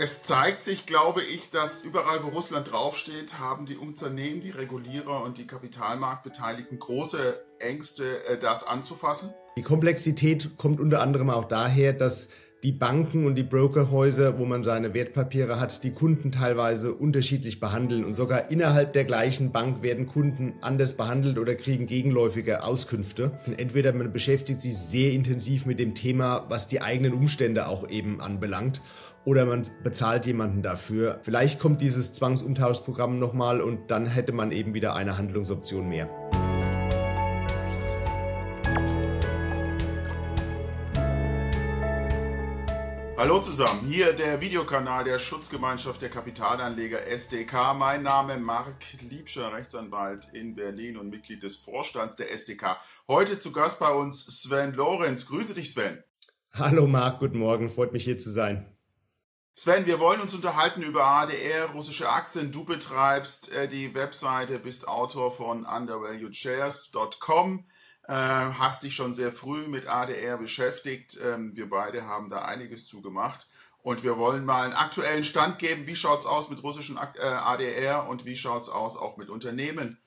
[0.00, 5.24] Es zeigt sich, glaube ich, dass überall, wo Russland draufsteht, haben die Unternehmen, die Regulierer
[5.24, 9.34] und die Kapitalmarktbeteiligten große Ängste, äh, das anzufassen.
[9.56, 12.28] Die Komplexität kommt unter anderem auch daher, dass
[12.64, 18.04] die Banken und die Brokerhäuser, wo man seine Wertpapiere hat, die Kunden teilweise unterschiedlich behandeln
[18.04, 23.30] und sogar innerhalb der gleichen Bank werden Kunden anders behandelt oder kriegen gegenläufige Auskünfte.
[23.56, 28.20] Entweder man beschäftigt sich sehr intensiv mit dem Thema, was die eigenen Umstände auch eben
[28.20, 28.82] anbelangt,
[29.24, 31.18] oder man bezahlt jemanden dafür.
[31.22, 36.08] Vielleicht kommt dieses Zwangsumtauschprogramm nochmal und dann hätte man eben wieder eine Handlungsoption mehr.
[43.18, 47.74] Hallo zusammen, hier der Videokanal der Schutzgemeinschaft der Kapitalanleger SDK.
[47.76, 48.76] Mein Name Marc
[49.10, 52.76] Liebscher, Rechtsanwalt in Berlin und Mitglied des Vorstands der SDK.
[53.08, 55.26] Heute zu Gast bei uns Sven Lorenz.
[55.26, 56.04] Grüße dich, Sven.
[56.54, 58.72] Hallo Marc, guten Morgen, freut mich hier zu sein.
[59.56, 62.52] Sven, wir wollen uns unterhalten über ADR, russische Aktien.
[62.52, 67.66] Du betreibst äh, die Webseite, bist Autor von undervaluedshares.com,
[68.08, 71.18] äh, hast dich schon sehr früh mit ADR beschäftigt.
[71.22, 73.46] Ähm, wir beide haben da einiges zu gemacht.
[73.82, 75.86] Und wir wollen mal einen aktuellen Stand geben.
[75.86, 79.28] Wie schaut es aus mit russischen äh, ADR und wie schaut es aus auch mit
[79.28, 79.98] Unternehmen,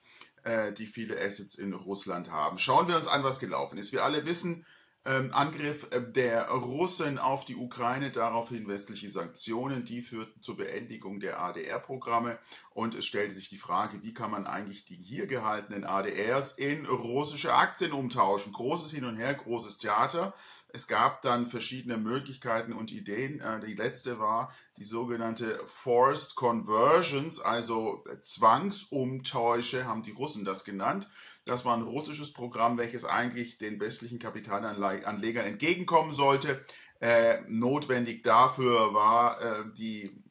[0.44, 2.58] äh, die viele Assets in Russland haben?
[2.58, 3.94] Schauen wir uns an, was gelaufen ist.
[3.94, 4.66] Wir alle wissen,
[5.04, 11.20] ähm, Angriff äh, der Russen auf die Ukraine, daraufhin westliche Sanktionen, die führten zur Beendigung
[11.20, 12.38] der ADR-Programme
[12.74, 16.86] und es stellte sich die Frage, wie kann man eigentlich die hier gehaltenen ADRs in
[16.86, 18.54] russische Aktien umtauschen?
[18.54, 20.34] Großes Hin und Her, großes Theater.
[20.74, 23.42] Es gab dann verschiedene Möglichkeiten und Ideen.
[23.42, 31.10] Äh, die letzte war die sogenannte Forced Conversions, also Zwangsumtäusche, haben die Russen das genannt.
[31.52, 36.64] Das war ein russisches Programm, welches eigentlich den westlichen Kapitalanlegern entgegenkommen sollte.
[37.02, 40.24] Äh, notwendig dafür war äh, die,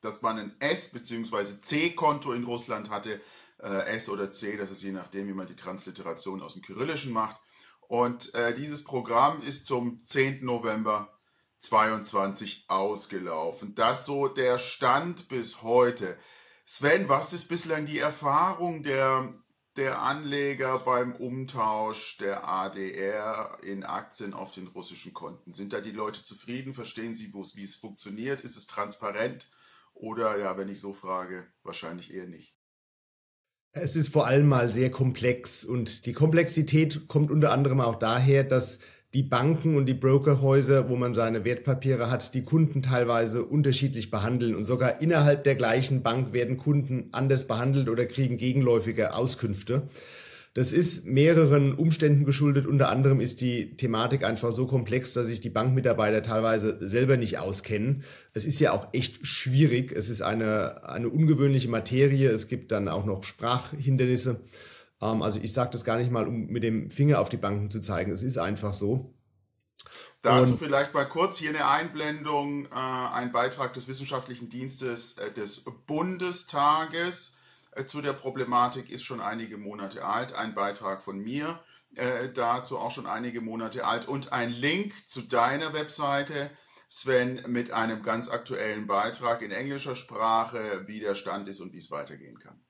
[0.00, 1.60] dass man ein S- bzw.
[1.60, 3.20] C-Konto in Russland hatte.
[3.62, 7.12] Äh, S oder C, das ist je nachdem, wie man die Transliteration aus dem Kyrillischen
[7.12, 7.36] macht.
[7.86, 10.46] Und äh, dieses Programm ist zum 10.
[10.46, 11.12] November
[11.58, 13.74] 22 ausgelaufen.
[13.74, 16.16] Das so der Stand bis heute.
[16.64, 19.34] Sven, was ist bislang die Erfahrung der
[19.76, 25.52] der Anleger beim Umtausch der ADR in Aktien auf den russischen Konten?
[25.52, 26.74] Sind da die Leute zufrieden?
[26.74, 28.42] Verstehen sie, wie es funktioniert?
[28.42, 29.48] Ist es transparent?
[29.94, 32.56] Oder ja, wenn ich so frage, wahrscheinlich eher nicht.
[33.72, 38.44] Es ist vor allem mal sehr komplex und die Komplexität kommt unter anderem auch daher,
[38.44, 38.80] dass
[39.14, 44.54] die Banken und die Brokerhäuser, wo man seine Wertpapiere hat, die Kunden teilweise unterschiedlich behandeln
[44.54, 49.82] und sogar innerhalb der gleichen Bank werden Kunden anders behandelt oder kriegen gegenläufige Auskünfte.
[50.54, 52.66] Das ist mehreren Umständen geschuldet.
[52.66, 57.38] Unter anderem ist die Thematik einfach so komplex, dass sich die Bankmitarbeiter teilweise selber nicht
[57.38, 58.04] auskennen.
[58.34, 59.92] Es ist ja auch echt schwierig.
[59.92, 62.28] Es ist eine, eine ungewöhnliche Materie.
[62.28, 64.40] Es gibt dann auch noch Sprachhindernisse.
[65.02, 67.68] Ähm, also ich sage das gar nicht mal, um mit dem Finger auf die Banken
[67.68, 68.10] zu zeigen.
[68.10, 69.12] Es ist einfach so.
[70.22, 75.32] Dazu Und vielleicht mal kurz hier eine Einblendung, äh, ein Beitrag des Wissenschaftlichen Dienstes äh,
[75.32, 77.36] des Bundestages
[77.72, 80.34] äh, zu der Problematik ist schon einige Monate alt.
[80.34, 81.58] Ein Beitrag von mir
[81.96, 86.50] äh, dazu auch schon einige Monate alt und ein Link zu deiner Webseite,
[86.88, 91.78] Sven, mit einem ganz aktuellen Beitrag in englischer Sprache, wie der Stand ist und wie
[91.78, 92.60] es weitergehen kann.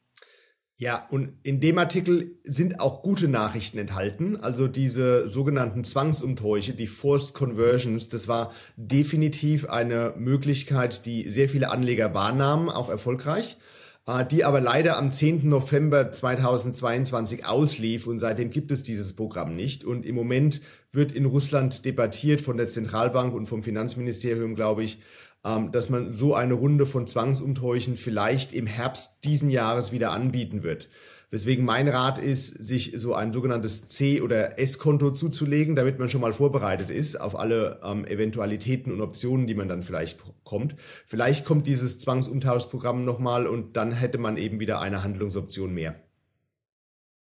[0.78, 4.36] Ja, und in dem Artikel sind auch gute Nachrichten enthalten.
[4.36, 11.70] Also diese sogenannten Zwangsumtäusche, die Forced Conversions, das war definitiv eine Möglichkeit, die sehr viele
[11.70, 13.58] Anleger wahrnahmen, auch erfolgreich,
[14.06, 15.48] äh, die aber leider am 10.
[15.48, 19.84] November 2022 auslief und seitdem gibt es dieses Programm nicht.
[19.84, 24.98] Und im Moment wird in Russland debattiert von der Zentralbank und vom Finanzministerium, glaube ich,
[25.42, 30.88] dass man so eine Runde von Zwangsumtäuschen vielleicht im Herbst diesen Jahres wieder anbieten wird.
[31.32, 36.20] Deswegen mein Rat ist, sich so ein sogenanntes C- oder S-Konto zuzulegen, damit man schon
[36.20, 40.76] mal vorbereitet ist auf alle ähm, Eventualitäten und Optionen, die man dann vielleicht kommt.
[41.06, 45.94] Vielleicht kommt dieses Zwangsumtauschprogramm nochmal und dann hätte man eben wieder eine Handlungsoption mehr.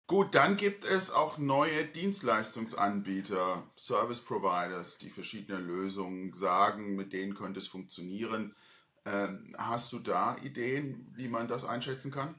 [0.07, 7.35] Gut, dann gibt es auch neue Dienstleistungsanbieter, Service Providers, die verschiedene Lösungen sagen, mit denen
[7.35, 8.55] könnte es funktionieren.
[9.05, 12.35] Ähm, hast du da Ideen, wie man das einschätzen kann?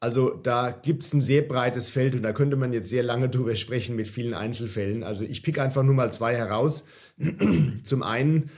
[0.00, 3.28] Also da gibt es ein sehr breites Feld und da könnte man jetzt sehr lange
[3.28, 5.02] drüber sprechen mit vielen Einzelfällen.
[5.02, 6.86] Also ich pick einfach nur mal zwei heraus.
[7.84, 8.50] Zum einen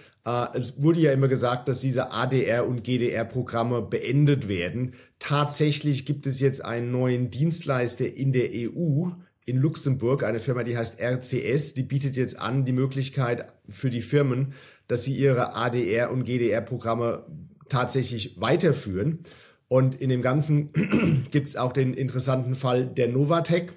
[0.55, 4.95] es wurde ja immer gesagt, dass diese ADR- und GDR-Programme beendet werden.
[5.21, 9.11] Tatsächlich gibt es jetzt einen neuen Dienstleister in der EU,
[9.45, 14.03] in Luxemburg, eine Firma, die heißt RCS, die bietet jetzt an, die Möglichkeit für die
[14.03, 14.55] Firmen,
[14.89, 17.25] dass sie ihre ADR- und GDR-Programme
[17.69, 19.21] tatsächlich weiterführen.
[19.69, 20.73] Und in dem Ganzen
[21.31, 23.75] gibt es auch den interessanten Fall der Novatec.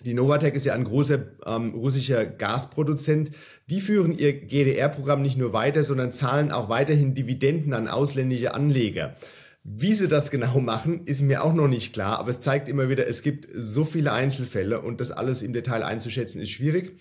[0.00, 3.30] Die Novatec ist ja ein großer ähm, russischer Gasproduzent.
[3.70, 9.16] Die führen ihr GDR-Programm nicht nur weiter, sondern zahlen auch weiterhin Dividenden an ausländische Anleger.
[9.64, 12.88] Wie sie das genau machen, ist mir auch noch nicht klar, aber es zeigt immer
[12.88, 17.00] wieder, es gibt so viele Einzelfälle und das alles im Detail einzuschätzen ist schwierig.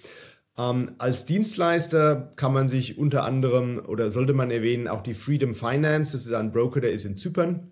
[0.57, 5.53] Ähm, als Dienstleister kann man sich unter anderem oder sollte man erwähnen auch die Freedom
[5.53, 7.71] Finance, das ist ein Broker, der ist in Zypern.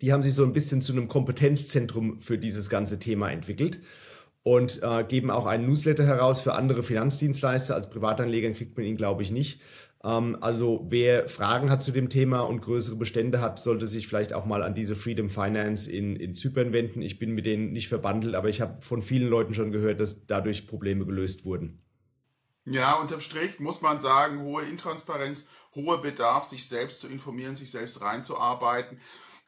[0.00, 3.78] Die haben sich so ein bisschen zu einem Kompetenzzentrum für dieses ganze Thema entwickelt
[4.48, 7.74] und äh, geben auch einen Newsletter heraus für andere Finanzdienstleister.
[7.74, 9.60] Als Privatanleger kriegt man ihn, glaube ich, nicht.
[10.02, 14.32] Ähm, also wer Fragen hat zu dem Thema und größere Bestände hat, sollte sich vielleicht
[14.32, 17.02] auch mal an diese Freedom Finance in, in Zypern wenden.
[17.02, 20.24] Ich bin mit denen nicht verbandelt, aber ich habe von vielen Leuten schon gehört, dass
[20.24, 21.82] dadurch Probleme gelöst wurden.
[22.64, 25.44] Ja, unterm Strich muss man sagen, hohe Intransparenz,
[25.74, 28.98] hoher Bedarf, sich selbst zu informieren, sich selbst reinzuarbeiten.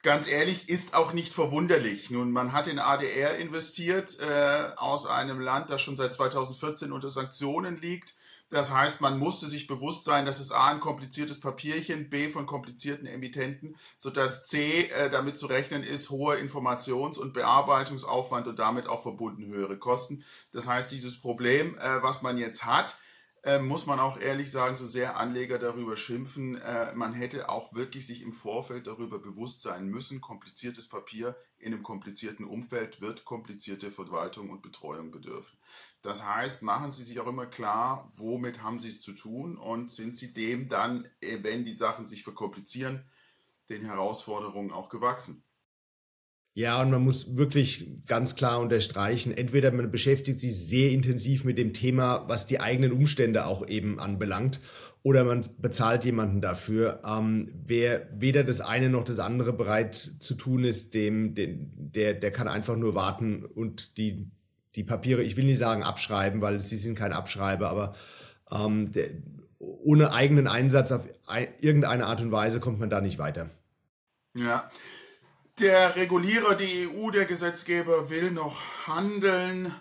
[0.03, 2.11] Ganz ehrlich, ist auch nicht verwunderlich.
[2.11, 7.11] Nun, man hat in ADR investiert äh, aus einem Land, das schon seit 2014 unter
[7.11, 8.15] Sanktionen liegt.
[8.49, 12.47] Das heißt, man musste sich bewusst sein, dass es A ein kompliziertes Papierchen, B von
[12.47, 18.89] komplizierten Emittenten, sodass C äh, damit zu rechnen ist, hoher Informations- und Bearbeitungsaufwand und damit
[18.89, 20.25] auch verbunden höhere Kosten.
[20.53, 22.97] Das heißt, dieses Problem, äh, was man jetzt hat,
[23.43, 27.73] äh, muss man auch ehrlich sagen, so sehr Anleger darüber schimpfen, äh, man hätte auch
[27.75, 33.25] wirklich sich im Vorfeld darüber bewusst sein müssen, kompliziertes Papier in einem komplizierten Umfeld wird
[33.25, 35.59] komplizierte Verwaltung und Betreuung bedürfen.
[36.03, 39.91] Das heißt, machen Sie sich auch immer klar, womit haben Sie es zu tun und
[39.91, 43.05] sind Sie dem dann, äh, wenn die Sachen sich verkomplizieren,
[43.69, 45.45] den Herausforderungen auch gewachsen.
[46.55, 51.59] Ja, und man muss wirklich ganz klar unterstreichen, entweder man beschäftigt sich sehr intensiv mit
[51.59, 54.61] dem Thema, was die eigenen Umstände auch eben anbelangt,
[55.03, 57.01] oder man bezahlt jemanden dafür.
[57.07, 62.15] Ähm, wer weder das eine noch das andere bereit zu tun ist, dem, dem der,
[62.15, 64.31] der kann einfach nur warten und die
[64.77, 67.95] die Papiere, ich will nicht sagen abschreiben, weil sie sind kein Abschreiber, aber
[68.51, 69.09] ähm, der,
[69.59, 73.51] ohne eigenen Einsatz auf ein, irgendeine Art und Weise kommt man da nicht weiter.
[74.35, 74.69] Ja.
[75.61, 79.75] Der Regulierer, die EU, der Gesetzgeber will noch handeln.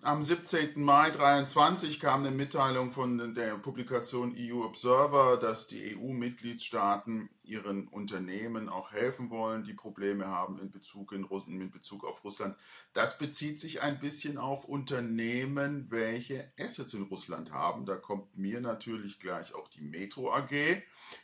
[0.00, 0.82] Am 17.
[0.82, 8.68] Mai 2023 kam eine Mitteilung von der Publikation EU Observer, dass die EU-Mitgliedstaaten ihren Unternehmen
[8.68, 12.56] auch helfen wollen, die Probleme haben in Bezug, in, in Bezug auf Russland.
[12.92, 17.86] Das bezieht sich ein bisschen auf Unternehmen, welche Assets in Russland haben.
[17.86, 20.52] Da kommt mir natürlich gleich auch die Metro AG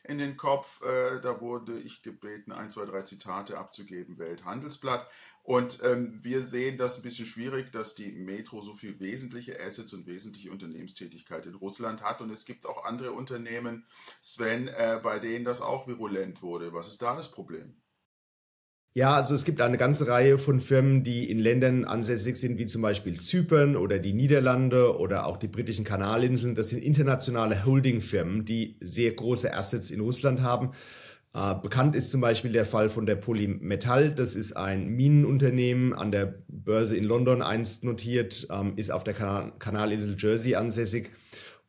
[0.05, 0.83] in den Kopf.
[0.83, 5.09] Äh, da wurde ich gebeten, ein, zwei, drei Zitate abzugeben, Welthandelsblatt.
[5.45, 9.93] Und ähm, wir sehen das ein bisschen schwierig, dass die Metro so viel wesentliche Assets
[9.93, 12.23] und wesentliche Unternehmenstätigkeit in Russland hat.
[12.23, 13.85] Und es gibt auch andere Unternehmen,
[14.23, 16.73] Sven, äh, bei denen das auch virulent wurde.
[16.73, 17.75] Was ist da das Problem?
[18.97, 22.67] Ja, also es gibt eine ganze Reihe von Firmen, die in Ländern ansässig sind, wie
[22.67, 26.55] zum Beispiel Zypern oder die Niederlande oder auch die britischen Kanalinseln.
[26.55, 30.71] Das sind internationale Holdingfirmen, die sehr große Assets in Russland haben.
[31.35, 34.13] Äh, bekannt ist zum Beispiel der Fall von der Polymetall.
[34.13, 39.15] Das ist ein Minenunternehmen an der Börse in London einst notiert, ähm, ist auf der
[39.15, 41.11] kan Kanalinsel Jersey ansässig.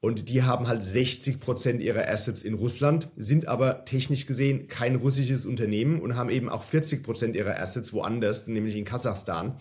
[0.06, 4.98] Und die haben halt 60 Prozent ihrer Assets in Russland, sind aber technisch gesehen kein
[4.98, 9.58] russisches Unternehmen und haben eben auch 40 Prozent ihrer Assets woanders, nämlich in Kasachstan.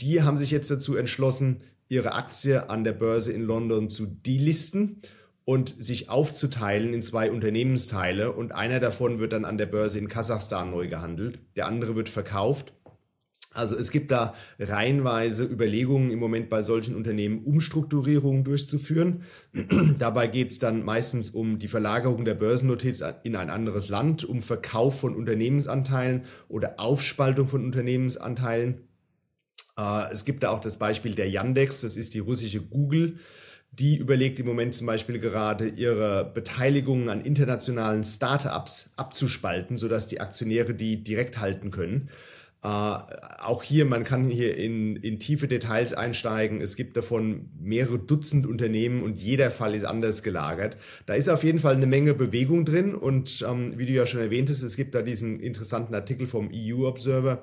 [0.00, 5.00] Die haben sich jetzt dazu entschlossen, ihre Aktie an der Börse in London zu delisten
[5.46, 10.08] und sich aufzuteilen in zwei Unternehmensteile und einer davon wird dann an der Börse in
[10.08, 12.74] Kasachstan neu gehandelt, der andere wird verkauft.
[13.52, 19.24] Also es gibt da reihenweise Überlegungen im Moment bei solchen Unternehmen, Umstrukturierungen durchzuführen.
[19.98, 24.42] Dabei geht es dann meistens um die Verlagerung der Börsennotiz in ein anderes Land, um
[24.42, 28.82] Verkauf von Unternehmensanteilen oder Aufspaltung von Unternehmensanteilen.
[29.76, 33.18] Äh, es gibt da auch das Beispiel der Yandex, das ist die russische Google
[33.72, 40.20] die überlegt im Moment zum Beispiel gerade, ihre Beteiligungen an internationalen Startups abzuspalten, sodass die
[40.20, 42.10] Aktionäre die direkt halten können.
[42.62, 46.60] Äh, auch hier, man kann hier in, in tiefe Details einsteigen.
[46.60, 50.76] Es gibt davon mehrere Dutzend Unternehmen und jeder Fall ist anders gelagert.
[51.06, 54.20] Da ist auf jeden Fall eine Menge Bewegung drin und ähm, wie du ja schon
[54.20, 57.42] erwähntest, es gibt da diesen interessanten Artikel vom EU Observer,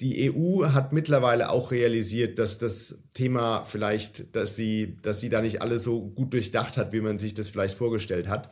[0.00, 5.40] die EU hat mittlerweile auch realisiert, dass das Thema vielleicht, dass sie, dass sie da
[5.40, 8.50] nicht alles so gut durchdacht hat, wie man sich das vielleicht vorgestellt hat.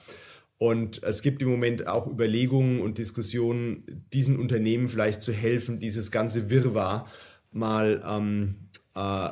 [0.63, 6.13] Und es gibt im Moment auch Überlegungen und Diskussionen, diesen Unternehmen vielleicht zu helfen, dieses
[6.13, 7.09] ganze Wirrwarr
[7.51, 9.29] mal ähm, äh,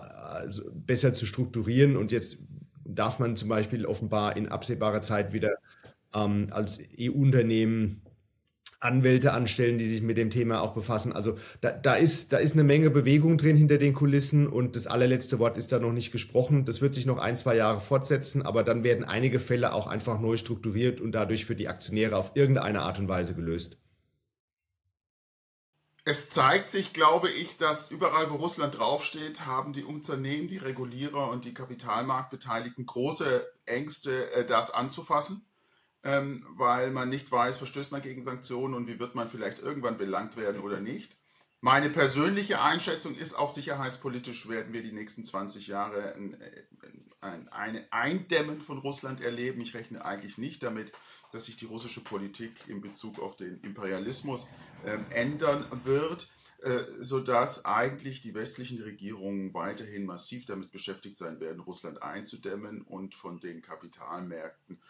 [0.75, 1.95] besser zu strukturieren.
[1.95, 2.39] Und jetzt
[2.85, 5.53] darf man zum Beispiel offenbar in absehbarer Zeit wieder
[6.13, 8.03] ähm, als EU-Unternehmen
[8.81, 11.13] Anwälte anstellen, die sich mit dem Thema auch befassen.
[11.13, 14.87] Also da, da, ist, da ist eine Menge Bewegung drin hinter den Kulissen und das
[14.87, 16.65] allerletzte Wort ist da noch nicht gesprochen.
[16.65, 20.19] Das wird sich noch ein, zwei Jahre fortsetzen, aber dann werden einige Fälle auch einfach
[20.19, 23.77] neu strukturiert und dadurch für die Aktionäre auf irgendeine Art und Weise gelöst.
[26.07, 31.31] Es zeigt sich, glaube ich, dass überall, wo Russland draufsteht, haben die Unternehmen, die Regulierer
[31.31, 35.45] und die Kapitalmarktbeteiligten große Ängste, äh, das anzufassen
[36.03, 39.99] ähm, weil man nicht weiß, verstößt man gegen Sanktionen und wie wird man vielleicht irgendwann
[39.99, 41.17] belangt werden oder nicht.
[41.63, 46.37] Meine persönliche Einschätzung ist, auch sicherheitspolitisch werden wir die nächsten 20 Jahre ein,
[47.21, 49.61] ein, eine Eindämmen von Russland erleben.
[49.61, 50.91] Ich rechne eigentlich nicht damit,
[51.33, 54.47] dass sich die russische Politik in Bezug auf den Imperialismus
[54.87, 56.31] ähm, ändern wird,
[56.63, 63.15] äh, sodass eigentlich die westlichen Regierungen weiterhin massiv damit beschäftigt sein werden, Russland einzudämmen und
[63.15, 64.81] von den Kapitalmärkten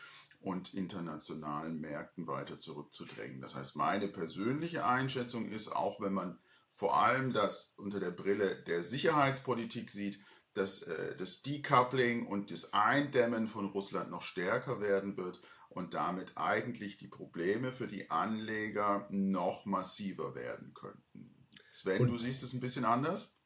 [0.41, 3.41] und internationalen Märkten weiter zurückzudrängen.
[3.41, 6.39] Das heißt, meine persönliche Einschätzung ist, auch wenn man
[6.71, 10.19] vor allem das unter der Brille der Sicherheitspolitik sieht,
[10.55, 16.37] dass äh, das Decoupling und das Eindämmen von Russland noch stärker werden wird und damit
[16.37, 21.47] eigentlich die Probleme für die Anleger noch massiver werden könnten.
[21.69, 23.40] Sven, und du siehst es ein bisschen anders?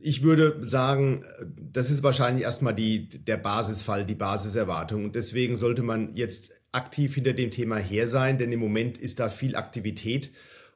[0.00, 1.24] Ich würde sagen,
[1.72, 5.04] das ist wahrscheinlich erstmal die, der Basisfall, die Basiserwartung.
[5.04, 9.18] Und deswegen sollte man jetzt aktiv hinter dem Thema her sein, denn im Moment ist
[9.18, 10.30] da viel Aktivität.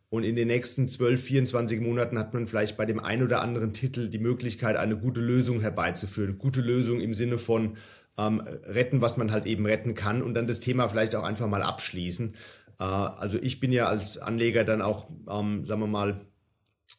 [0.09, 3.73] Und in den nächsten 12, 24 Monaten hat man vielleicht bei dem einen oder anderen
[3.73, 6.39] Titel die Möglichkeit, eine gute Lösung herbeizuführen.
[6.39, 7.77] Gute Lösung im Sinne von
[8.17, 11.49] ähm, retten, was man halt eben retten kann und dann das Thema vielleicht auch einfach
[11.49, 12.35] mal abschließen.
[12.79, 16.21] Äh, also ich bin ja als Anleger dann auch, ähm, sagen wir mal,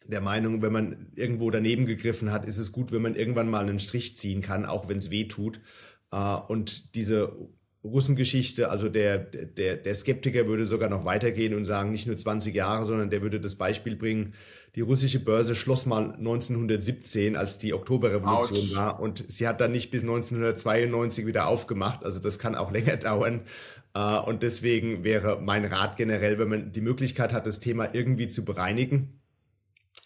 [0.07, 3.63] der Meinung, wenn man irgendwo daneben gegriffen hat, ist es gut, wenn man irgendwann mal
[3.63, 5.59] einen Strich ziehen kann, auch wenn es weh tut.
[6.11, 7.35] Äh, und diese
[7.83, 12.53] Russengeschichte, also der, der, der Skeptiker würde sogar noch weitergehen und sagen, nicht nur 20
[12.55, 14.33] Jahre, sondern der würde das Beispiel bringen,
[14.73, 18.75] die russische Börse schloss mal 1917, als die Oktoberrevolution Ouch.
[18.75, 22.97] war und sie hat dann nicht bis 1992 wieder aufgemacht, also das kann auch länger
[22.97, 23.41] dauern.
[23.93, 28.27] Äh, und deswegen wäre mein Rat generell, wenn man die Möglichkeit hat, das Thema irgendwie
[28.27, 29.21] zu bereinigen,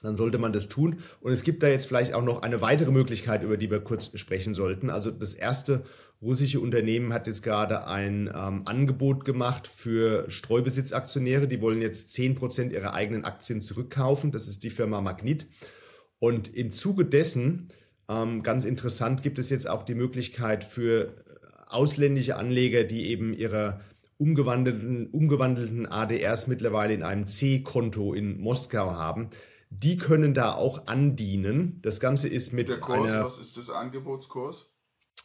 [0.01, 1.00] dann sollte man das tun.
[1.22, 4.18] Und es gibt da jetzt vielleicht auch noch eine weitere Möglichkeit, über die wir kurz
[4.18, 4.89] sprechen sollten.
[4.89, 5.84] Also das erste
[6.22, 11.48] russische Unternehmen hat jetzt gerade ein ähm, Angebot gemacht für Streubesitzaktionäre.
[11.48, 14.32] Die wollen jetzt zehn Prozent ihrer eigenen Aktien zurückkaufen.
[14.32, 15.48] Das ist die Firma Magnit.
[16.20, 17.70] Und im Zuge dessen,
[18.10, 21.13] ähm, ganz interessant, gibt es jetzt auch die Möglichkeit für
[21.68, 23.79] ausländische Anleger, die eben ihre
[24.18, 29.29] umgewandelten, umgewandelten ADRs mittlerweile in einem C-Konto in Moskau haben,
[29.70, 31.80] die können da auch andienen.
[31.82, 34.76] Das Ganze ist mit Der Kurs, einer, was ist das Angebotskurs?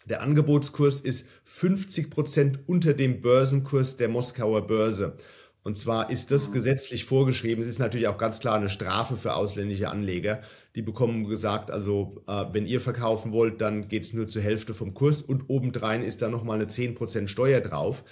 [0.07, 5.17] Der Angebotskurs ist 50 Prozent unter dem Börsenkurs der Moskauer Börse.
[5.63, 6.53] Und zwar ist das mhm.
[6.53, 7.63] gesetzlich vorgeschrieben.
[7.63, 10.43] Es ist natürlich auch ganz klar eine Strafe für ausländische Anleger.
[10.75, 14.75] Die bekommen gesagt, also äh, wenn ihr verkaufen wollt, dann geht es nur zur Hälfte
[14.75, 18.05] vom Kurs und obendrein ist da nochmal eine 10% Steuer drauf.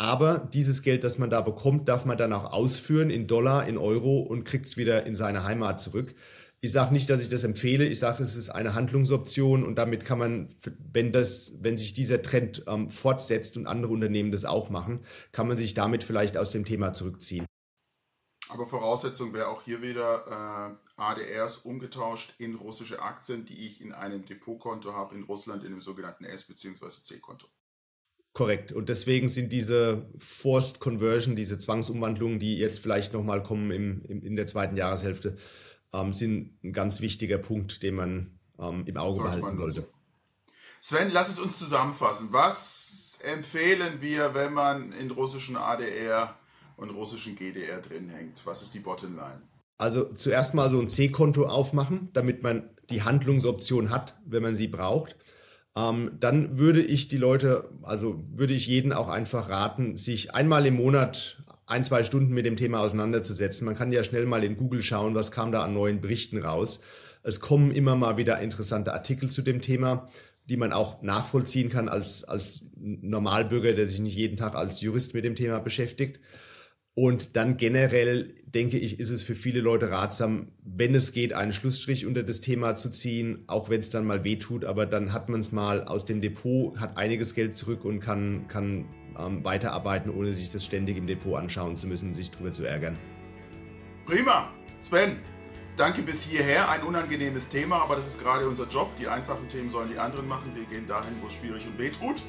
[0.00, 3.76] Aber dieses Geld, das man da bekommt, darf man dann auch ausführen in Dollar, in
[3.76, 6.14] Euro und kriegt es wieder in seine Heimat zurück.
[6.60, 7.84] Ich sage nicht, dass ich das empfehle.
[7.84, 10.56] Ich sage, es ist eine Handlungsoption und damit kann man,
[10.92, 15.48] wenn das, wenn sich dieser Trend ähm, fortsetzt und andere Unternehmen das auch machen, kann
[15.48, 17.46] man sich damit vielleicht aus dem Thema zurückziehen.
[18.50, 23.92] Aber Voraussetzung wäre auch hier wieder äh, ADRs umgetauscht in russische Aktien, die ich in
[23.92, 26.88] einem Depotkonto habe in Russland, in dem sogenannten S- bzw.
[27.04, 27.48] C-Konto.
[28.38, 28.70] Korrekt.
[28.70, 34.22] Und deswegen sind diese Forced Conversion, diese Zwangsumwandlungen, die jetzt vielleicht nochmal kommen im, im,
[34.22, 35.36] in der zweiten Jahreshälfte,
[35.92, 39.88] ähm, sind ein ganz wichtiger Punkt, den man ähm, im Auge Sollte behalten sollte.
[40.80, 42.28] Sven, lass es uns zusammenfassen.
[42.30, 46.38] Was empfehlen wir, wenn man in russischen ADR
[46.76, 48.40] und russischen GDR drin hängt?
[48.46, 49.42] Was ist die Bottomline?
[49.78, 54.68] Also zuerst mal so ein C-Konto aufmachen, damit man die Handlungsoption hat, wenn man sie
[54.68, 55.16] braucht.
[55.78, 60.66] Ähm, dann würde ich die Leute, also würde ich jeden auch einfach raten, sich einmal
[60.66, 63.64] im Monat ein, zwei Stunden mit dem Thema auseinanderzusetzen.
[63.64, 66.80] Man kann ja schnell mal in Google schauen, was kam da an neuen Berichten raus.
[67.22, 70.08] Es kommen immer mal wieder interessante Artikel zu dem Thema,
[70.48, 75.14] die man auch nachvollziehen kann als, als Normalbürger, der sich nicht jeden Tag als Jurist
[75.14, 76.20] mit dem Thema beschäftigt.
[76.98, 81.52] Und dann generell denke ich, ist es für viele Leute ratsam, wenn es geht, einen
[81.52, 85.28] Schlussstrich unter das Thema zu ziehen, auch wenn es dann mal wehtut, aber dann hat
[85.28, 88.86] man es mal aus dem Depot, hat einiges Geld zurück und kann, kann
[89.16, 92.98] ähm, weiterarbeiten, ohne sich das ständig im Depot anschauen zu müssen sich darüber zu ärgern.
[94.04, 94.50] Prima.
[94.80, 95.18] Sven,
[95.76, 96.68] danke bis hierher.
[96.68, 98.90] Ein unangenehmes Thema, aber das ist gerade unser Job.
[99.00, 100.50] Die einfachen Themen sollen die anderen machen.
[100.56, 102.24] Wir gehen dahin, wo es schwierig und wehtut.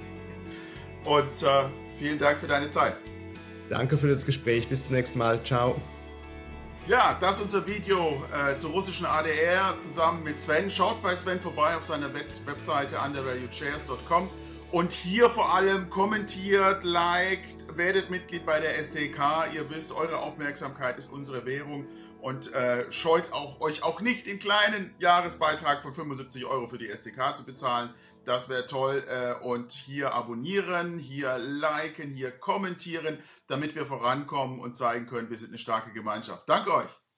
[1.05, 2.97] Und äh, Vielen Dank für deine Zeit.
[3.69, 4.67] Danke für das Gespräch.
[4.67, 5.41] Bis zum nächsten Mal.
[5.43, 5.79] Ciao.
[6.87, 10.71] Ja, das ist unser Video äh, zur russischen ADR zusammen mit Sven.
[10.71, 14.27] Schaut bei Sven vorbei auf seiner Web Webseite undervaluedShares.com
[14.71, 19.47] und hier vor allem kommentiert, liked, werdet Mitglied bei der SDK.
[19.53, 21.87] Ihr wisst, eure Aufmerksamkeit ist unsere Währung
[22.21, 26.89] und äh, scheut auch, euch auch nicht den kleinen Jahresbeitrag von 75 Euro für die
[26.89, 27.89] SDK zu bezahlen.
[28.25, 29.03] Das wäre toll.
[29.07, 35.37] Äh, und hier abonnieren, hier liken, hier kommentieren, damit wir vorankommen und zeigen können, wir
[35.37, 36.47] sind eine starke Gemeinschaft.
[36.47, 37.08] Danke euch.